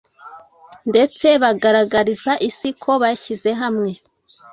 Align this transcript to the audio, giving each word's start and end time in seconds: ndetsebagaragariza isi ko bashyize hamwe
ndetsebagaragariza 0.89 2.31
isi 2.49 2.69
ko 2.81 2.91
bashyize 3.01 3.49
hamwe 3.61 3.91